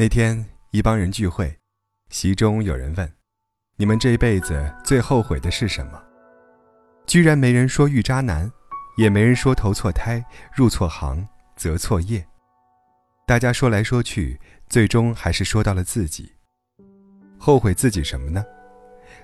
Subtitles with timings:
[0.00, 1.54] 那天一帮人聚会，
[2.08, 3.12] 席中有人问
[3.76, 6.02] ：“你们这一辈子最后悔的是什么？”
[7.06, 8.50] 居然没人说遇渣男，
[8.96, 10.24] 也没人说投错胎、
[10.56, 12.26] 入错行、择错业。
[13.26, 14.40] 大家说来说去，
[14.70, 16.32] 最终还是说到了自己。
[17.38, 18.42] 后悔自己什么呢？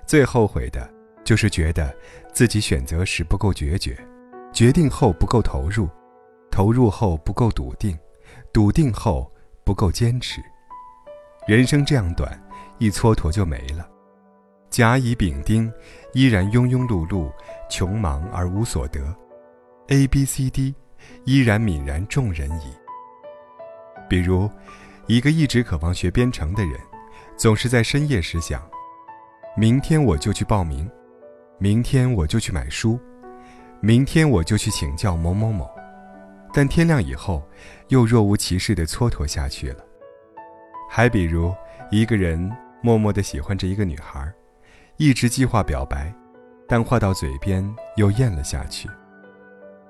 [0.07, 0.87] 最后悔的
[1.25, 1.97] 就是觉得
[2.35, 3.99] 自己选择时不够决绝，
[4.53, 5.89] 决定后不够投入，
[6.51, 7.99] 投入后不够笃定，
[8.53, 9.33] 笃定后
[9.65, 10.43] 不够坚持。
[11.47, 12.37] 人生这样短，
[12.79, 13.89] 一蹉跎就没了。
[14.69, 15.73] 甲乙丙丁
[16.13, 17.31] 依然庸庸碌碌，
[17.71, 19.01] 穷忙而无所得。
[19.87, 20.75] A B C D
[21.25, 22.75] 依然泯然众人矣。
[24.09, 24.51] 比如，
[25.07, 26.81] 一个一直渴望学编程的人，
[27.37, 28.61] 总是在深夜时想：
[29.57, 30.91] 明天我就去报名，
[31.59, 32.99] 明天我就去买书，
[33.81, 35.71] 明天我就去请教某某某。
[36.53, 37.49] 但天亮以后，
[37.87, 39.85] 又若无其事地蹉跎下去了。
[40.89, 41.55] 还比如，
[41.91, 42.51] 一个人
[42.83, 44.33] 默默地喜欢着一个女孩，
[44.97, 46.13] 一直计划表白，
[46.69, 47.65] 但话到嘴边
[47.97, 48.89] 又咽了下去。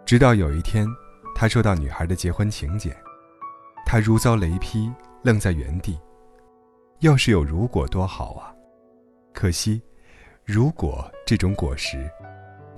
[0.05, 0.87] 直到有一天，
[1.35, 2.95] 他收到女孩的结婚请柬。
[3.85, 4.91] 他如遭雷劈，
[5.23, 5.99] 愣在原地。
[7.01, 8.53] 要是有如果多好啊！
[9.33, 9.83] 可惜，
[10.45, 12.11] 如果这种果实，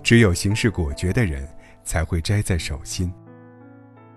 [0.03, 1.49] 只有行事果决的人
[1.85, 3.13] 才会摘在手心。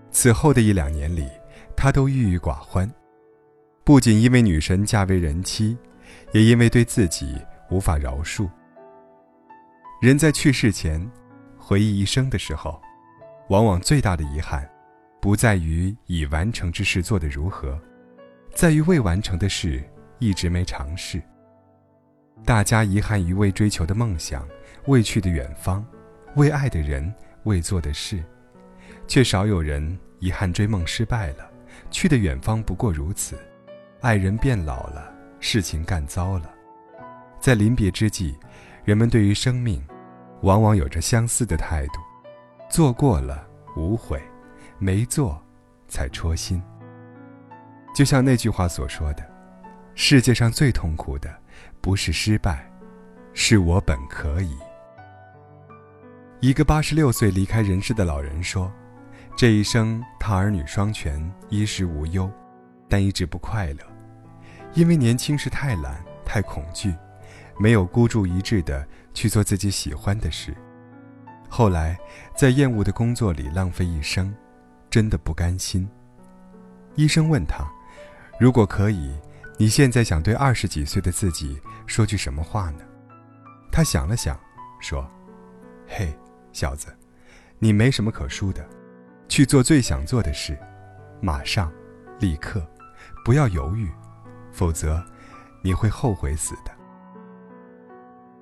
[0.10, 1.30] 此后的一两年里，
[1.76, 2.92] 他都郁郁寡欢，
[3.84, 5.78] 不仅因为女神嫁为人妻，
[6.34, 7.36] 也因为对自己
[7.70, 8.50] 无法饶恕。
[10.02, 11.10] 人在去世前，
[11.58, 12.80] 回忆一生的时候，
[13.50, 14.68] 往往最大的遗憾。
[15.20, 17.80] 不在于已完成之事做得如何，
[18.56, 19.84] 在于未完成的事
[20.18, 21.22] 一直没尝试。
[22.44, 24.48] 大家遗憾于未追求的梦想、
[24.88, 25.86] 未去的远方、
[26.36, 28.24] 未爱的人、未做的事，
[29.08, 31.48] 却少有人遗憾追梦失败了，
[31.92, 33.38] 去的远方不过如此，
[34.02, 36.52] 爱人变老了，事情干糟了。
[37.40, 38.36] 在临别之际，
[38.84, 39.80] 人们对于生命，
[40.42, 42.00] 往往有着相似的态度：
[42.68, 44.20] 做过了，无悔。
[44.80, 45.40] 没做，
[45.88, 46.59] 才戳心。
[47.94, 49.24] 就像那句话所说的
[49.94, 51.31] ：“世界上最痛苦的，
[51.80, 52.68] 不是失败，
[53.36, 54.58] 是我本可以。”
[56.42, 58.72] 一个八十六岁离开人世的老人说
[59.38, 62.28] ：“这一生他儿女双全，衣食无忧，
[62.90, 63.91] 但一直不快乐，
[64.74, 66.94] 因为年轻时太懒、太恐惧，
[67.59, 70.56] 没有孤注一掷的去做自己喜欢的事。
[71.50, 71.98] 后来
[72.36, 74.34] 在厌恶的工作里浪费一生。”
[74.92, 75.88] 真的不甘心。
[76.96, 77.66] 医生问他
[78.38, 79.18] ：“如果可以，
[79.58, 82.80] 你现在想对二十几岁的自己说句什么话呢？”
[83.72, 84.38] 他想了想，
[84.81, 85.10] 说
[85.88, 86.14] ：“嘿，
[86.52, 86.94] 小子，
[87.58, 88.68] 你没什么可输的，
[89.30, 90.60] 去做最想做的事，
[91.22, 91.72] 马上，
[92.20, 92.62] 立刻，
[93.24, 93.90] 不要犹豫，
[94.51, 95.03] 否则
[95.62, 96.72] 你会后悔死的。”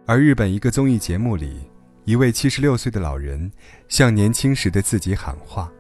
[0.06, 1.70] 而日本一个综艺节目里，
[2.04, 3.52] 一位七十六岁的老人
[3.88, 5.72] 向年轻时的自己喊话。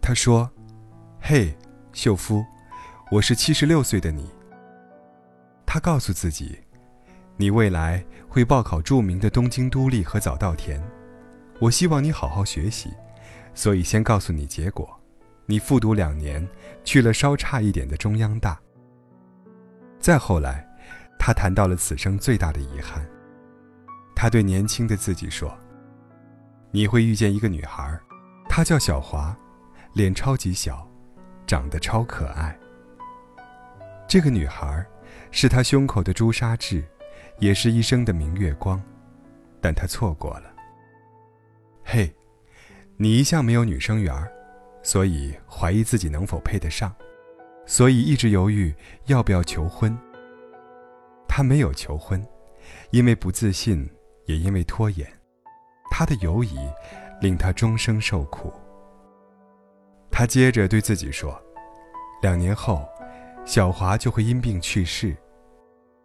[0.00, 0.48] 他说
[1.20, 1.56] ：“嘿，
[1.92, 2.44] 秀夫，
[3.10, 4.30] 我是七十六岁的你。”
[5.66, 6.58] 他告诉自己
[7.36, 10.80] ：“你未来会报考著名的东京都立和早稻田，
[11.58, 12.90] 我希望你好好学习，
[13.54, 14.88] 所以先告诉你结果，
[15.46, 16.46] 你复读两年，
[16.84, 18.60] 去了稍差一点的中央大。”
[20.02, 20.68] 再后来，
[21.16, 23.06] 他谈到了此生最大的遗憾。
[24.16, 25.56] 他对年轻的自己说
[26.72, 27.96] ：“你会遇见一个女孩，
[28.48, 29.34] 她叫小华。”
[29.94, 30.88] 脸超级小，
[31.46, 32.58] 长得超可爱。
[34.08, 34.84] 这个女孩，
[35.30, 36.82] 是他胸口的朱砂痣，
[37.38, 38.82] 也是一生的明月光，
[39.60, 40.50] 但他错过了。
[41.84, 42.10] 嘿，
[42.96, 44.14] 你一向没有女生缘，
[44.82, 46.90] 所以怀疑自己能否配得上，
[47.64, 48.74] 所以一直犹豫
[49.06, 49.96] 要不要求婚。
[51.28, 52.22] 他没有求婚，
[52.90, 53.88] 因为不自信，
[54.26, 55.06] 也因为拖延。
[55.90, 56.58] 他的犹疑，
[57.20, 58.52] 令他终生受苦。
[60.10, 61.40] 他接着对自己说
[62.20, 62.86] ：“两年后，
[63.44, 65.16] 小华就会因病去世，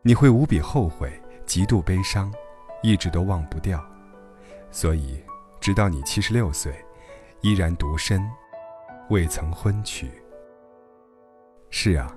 [0.02, 1.12] 你会无比后悔，
[1.46, 2.34] 极度悲伤，
[2.82, 3.84] 一直都忘不掉。
[4.72, 5.22] 所以，
[5.60, 6.74] 直到你七十六岁，
[7.42, 8.22] 依然独身，
[9.10, 10.10] 未曾婚娶。
[11.70, 12.16] 是啊，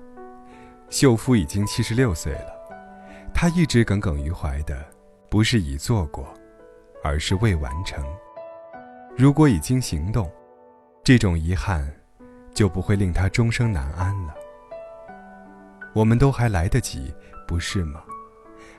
[0.89, 2.53] 秀夫已经七十六岁了，
[3.33, 4.85] 他一直耿耿于怀的，
[5.29, 6.33] 不是已做过，
[7.03, 8.03] 而是未完成。
[9.17, 10.31] 如果已经行动。”
[11.03, 11.91] 这种遗憾，
[12.53, 14.35] 就不会令他终生难安了。
[15.93, 17.11] 我们都还来得及，
[17.47, 18.03] 不是吗？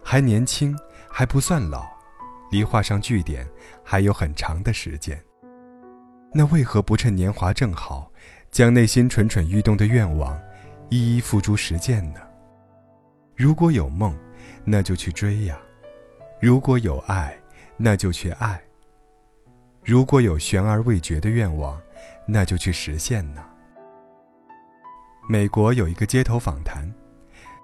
[0.05, 0.79] 还年轻，
[1.11, 1.85] 还不算老，
[2.49, 3.45] 离画上句点
[3.83, 5.21] 还有很长的时间。
[6.33, 8.09] 那为何不趁年华正好，
[8.53, 10.41] 将内心蠢蠢欲动的愿望，
[10.93, 12.21] 一一付诸实践呢？
[13.35, 14.15] 如果有梦，
[14.63, 15.57] 那就去追呀；
[16.39, 17.35] 如果有爱，
[17.79, 18.61] 那就去爱；
[19.83, 21.81] 如果有悬而未决的愿望，
[22.27, 23.43] 那就去实现呢。
[25.31, 26.87] 美国有一个街头访谈，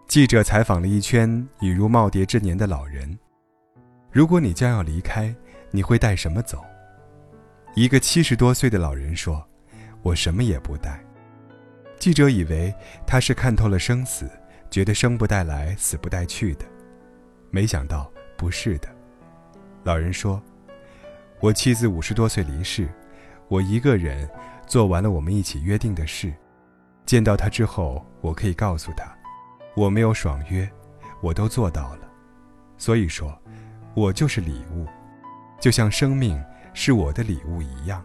[0.07, 3.19] 记者采访了一圈已入耄耋之年的老人。
[4.11, 5.35] 如果你将要离开，
[5.71, 6.65] 你会带什么走？
[7.75, 9.47] 一个七十多岁的老人说
[10.01, 10.99] ：“我什么也不带。”
[11.99, 12.73] 记者以为
[13.06, 14.31] 他是看透了生死，
[14.71, 16.65] 觉得生不带来，死不带去的，
[17.50, 18.89] 没想到不是的。
[19.83, 20.41] 老人说
[21.41, 22.89] ：“我妻子五十多岁离世，
[23.49, 24.29] 我一个人
[24.67, 26.33] 做完了我们一起约定的事。
[27.05, 29.12] 见到他之后，我可以告诉他，
[29.75, 30.71] 我没有爽约，
[31.21, 32.09] 我都做到了。
[32.77, 33.37] 所以说，
[33.94, 34.87] 我就是礼物，
[35.59, 36.41] 就像生命
[36.75, 38.05] 是我的礼物一样。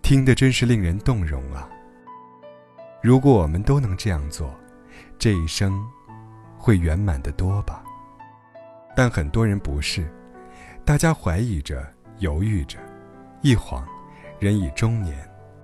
[0.00, 1.68] 听得真是令人动容啊！
[3.02, 4.54] 如果我们都能这样做，
[5.18, 5.82] 这一生
[6.58, 7.82] 会圆满的多吧？
[8.94, 10.08] 但很多人不是。”
[10.84, 11.86] 大家怀疑着，
[12.18, 12.78] 犹豫着，
[13.42, 13.86] 一晃，
[14.40, 15.16] 人已中年，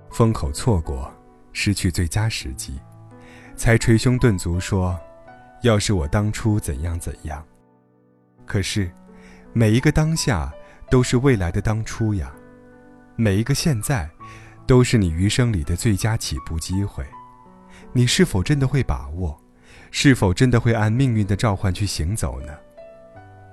[0.09, 1.11] 风口错过，
[1.51, 2.79] 失去最佳时机，
[3.55, 4.97] 才捶胸顿足说
[5.63, 7.43] ：“要是我当初怎样怎样。”
[8.45, 8.89] 可是，
[9.51, 10.53] 每一个当下
[10.89, 12.31] 都是未来的当初呀，
[13.15, 14.09] 每一个现在，
[14.65, 17.05] 都是你余生里的最佳起步机会。
[17.93, 19.39] 你是否真的会把握？
[19.89, 22.53] 是否真的会按命运的召唤去行走呢？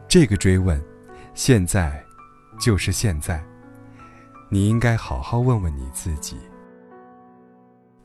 [0.08, 0.82] 这个追问。
[1.32, 2.04] 现在，
[2.60, 3.42] 就是现在。
[4.50, 6.36] 你应该好好问问你自己。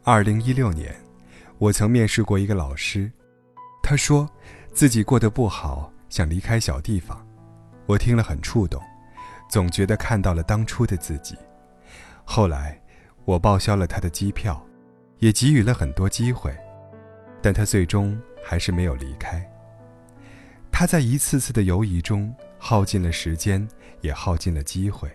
[0.03, 0.95] 二零一六年，
[1.57, 3.11] 我曾面试过一个老师，
[3.83, 4.27] 他说
[4.73, 7.23] 自己过得不好，想离开小地方。
[7.85, 8.81] 我听了很触动，
[9.47, 11.37] 总觉得看到了当初的自己。
[12.23, 12.81] 后来，
[13.25, 14.63] 我报销了他的机票，
[15.19, 16.53] 也给予了很多机会，
[17.41, 19.47] 但他最终还是没有离开。
[20.71, 22.33] 他在一次次的犹疑中。
[22.61, 23.65] 耗尽了时间，
[24.01, 25.09] 也耗尽了机会。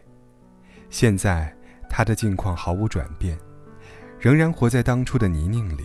[0.89, 1.55] 现在
[1.91, 3.39] 他的境况毫无转变，
[4.19, 5.85] 仍然活在当初的泥泞里，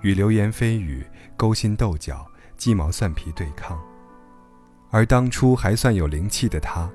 [0.00, 1.06] 与流言蜚语
[1.36, 2.26] 勾心斗角、
[2.56, 3.78] 鸡毛蒜皮对抗。
[4.90, 6.90] 而当初还算有灵气的他，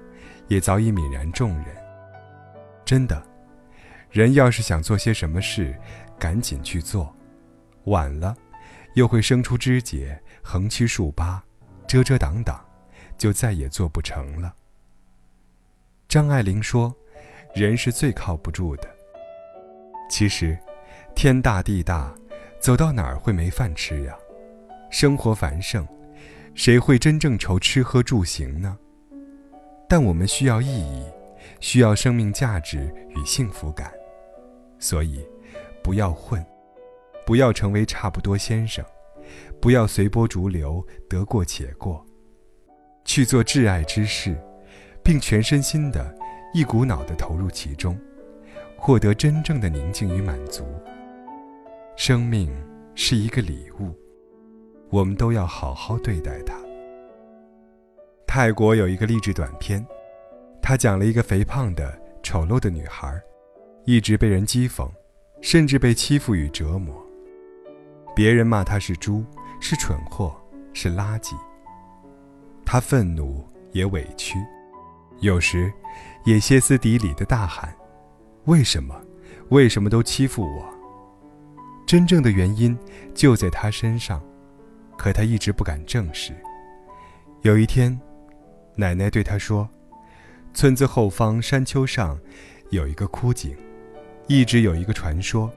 [0.47, 1.67] 也早已泯然众人。
[2.83, 3.21] 真的，
[4.09, 5.79] 人要是想做些什么事，
[6.19, 7.15] 赶紧去做，
[7.85, 8.35] 晚了，
[8.95, 11.43] 又会生出枝节，横七竖八，
[11.87, 12.63] 遮遮挡挡。
[13.17, 14.55] 就再也做不成了。
[16.07, 16.95] 张爱玲说
[17.53, 18.89] ：“人是最靠不住的。
[20.09, 20.57] 其实，
[21.13, 22.15] 天大地大，
[22.61, 24.17] 走到哪儿会没饭吃呀？
[24.89, 25.85] 生活繁盛，
[26.55, 28.79] 谁会真正愁吃喝住行呢？
[29.89, 31.03] 但我们需要意义，
[31.59, 33.91] 需要生命价值与幸福感。
[34.79, 35.27] 所以，
[35.83, 36.45] 不要混，
[37.25, 38.83] 不要成为差不多先生，
[39.61, 42.05] 不要随波逐流，得过且过。”
[43.05, 44.37] 去做挚爱之事，
[45.03, 46.15] 并全身心的、
[46.53, 47.97] 一股脑的投入其中，
[48.77, 50.63] 获得真正的宁静与满足。
[51.95, 52.49] 生命
[52.93, 53.97] 是一个礼物，
[54.89, 56.55] 我们都要好好对待它。
[58.27, 59.83] 泰国有一个励志短片，
[60.61, 63.19] 他讲了一个肥胖的、丑陋的女孩，
[63.85, 64.87] 一直被人讥讽，
[65.41, 66.95] 甚至被欺负与折磨。
[68.15, 69.23] 别人骂他是猪，
[69.59, 70.35] 是蠢货，
[70.73, 71.33] 是垃圾。
[72.65, 74.37] 他愤怒也委屈，
[75.19, 75.71] 有时
[76.25, 77.73] 也歇斯底里的大喊
[78.45, 78.95] ：“为什么？
[79.49, 80.69] 为什么都欺负我？”
[81.87, 82.77] 真正的原因
[83.15, 84.21] 就在他身上，
[84.97, 86.35] 可他一直不敢正视。
[87.41, 87.99] 有一天，
[88.75, 89.67] 奶奶对他说
[90.53, 92.19] ：“村子后方山丘上
[92.69, 93.57] 有一个枯井，
[94.29, 95.51] 一直有一个传说，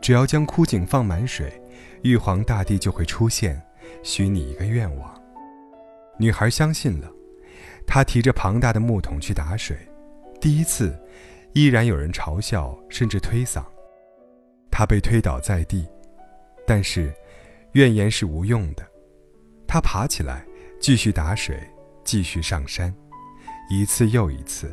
[0.00, 1.52] 只要将枯井放满水，
[2.02, 3.60] 玉皇大帝就会出现，
[4.04, 5.12] 许你一个愿望。”
[6.16, 7.10] 女孩相信了，
[7.84, 9.76] 她提着庞大的木桶去打水，
[10.40, 10.96] 第一次，
[11.52, 13.60] 依然有人嘲笑甚至推搡，
[14.70, 15.84] 她被推倒在地，
[16.64, 17.12] 但是，
[17.72, 18.86] 怨言是无用的，
[19.66, 20.46] 她爬起来
[20.78, 21.58] 继续打水，
[22.04, 22.94] 继续上山，
[23.68, 24.72] 一次又一次，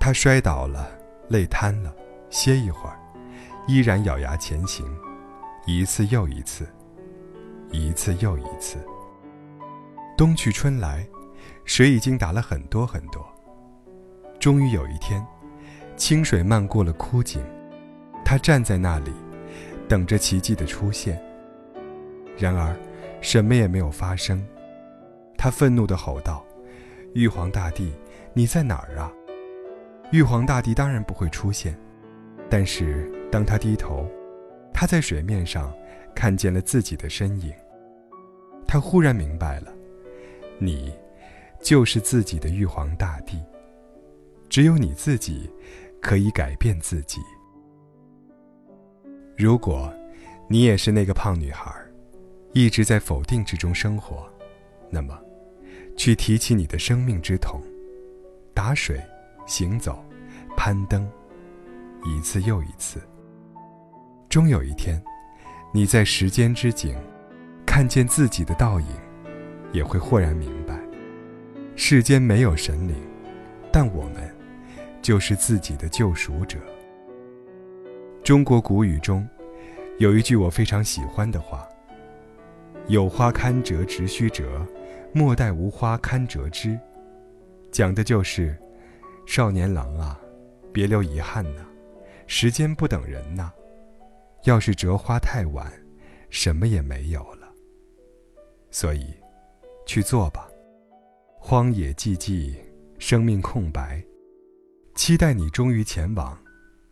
[0.00, 0.98] 她摔倒了，
[1.28, 1.94] 累瘫了，
[2.34, 2.98] 歇一会儿，
[3.68, 4.84] 依然咬牙前行，
[5.66, 6.68] 一次又一次，
[7.70, 8.84] 一次又一次。
[10.18, 11.06] 冬去春来，
[11.64, 13.24] 水已经打了很多很多。
[14.40, 15.24] 终于有一天，
[15.96, 17.40] 清水漫过了枯井，
[18.24, 19.12] 他站在那里，
[19.88, 21.22] 等着奇迹的出现。
[22.36, 22.76] 然而，
[23.20, 24.44] 什么也没有发生。
[25.38, 26.44] 他愤怒地吼道
[27.14, 27.94] ：“玉皇大帝，
[28.32, 29.12] 你在哪儿啊？”
[30.10, 31.78] 玉皇大帝当然不会出现。
[32.48, 34.08] 但是，当他低头，
[34.72, 35.74] 他在水面上
[36.14, 37.52] 看见了自己的身影。
[38.66, 39.72] 他忽然明白了，
[40.58, 40.92] 你
[41.60, 43.38] 就是自己的玉皇大帝。
[44.48, 45.50] 只有你自己
[46.00, 47.20] 可以改变自己。
[49.36, 49.92] 如果，
[50.48, 51.74] 你也是那个胖女孩，
[52.52, 54.28] 一直在否定之中生活，
[54.90, 55.18] 那么，
[55.96, 57.60] 去提起你的生命之桶，
[58.52, 59.00] 打水、
[59.44, 60.04] 行走、
[60.56, 61.08] 攀登，
[62.04, 63.00] 一次又一次。
[64.28, 65.02] 终有一天，
[65.72, 66.96] 你在时间之井，
[67.66, 68.86] 看见自己的倒影，
[69.72, 70.78] 也会豁然明白，
[71.76, 72.94] 世间没有神灵，
[73.72, 74.32] 但我们。
[75.02, 76.58] 就是自己的救赎者。
[78.22, 79.28] 中国古语中，
[79.98, 81.68] 有一句我非常喜欢的话
[82.88, 84.66] ：“有花堪折直须折，
[85.12, 86.80] 莫待无花堪折枝。”
[87.70, 88.56] 讲的就是，
[89.26, 90.18] 少年郎啊，
[90.72, 91.60] 别留遗憾呐，
[92.26, 93.52] 时间不等人呐。
[94.44, 95.72] 要是折花太晚，
[96.28, 97.50] 什么也没有了。
[98.70, 99.14] 所以，
[99.86, 100.48] 去做吧。
[101.38, 102.56] 荒野寂寂，
[102.98, 104.04] 生命空白。
[104.94, 106.38] 期待你终于前往，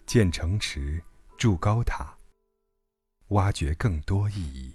[0.06, 1.02] 建城池，
[1.36, 2.16] 筑高塔，
[3.28, 4.74] 挖掘更多意义。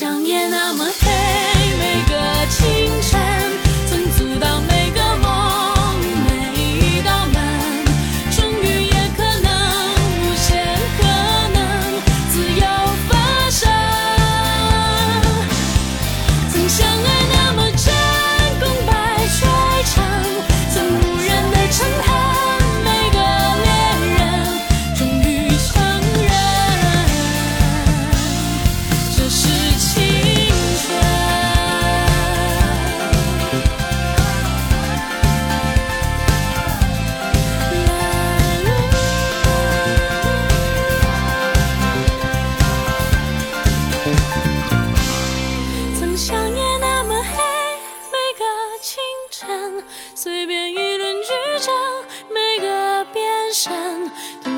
[0.00, 1.39] 想念那么黑，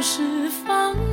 [0.02, 1.12] 是放